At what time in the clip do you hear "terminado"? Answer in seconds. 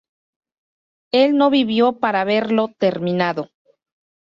2.79-3.51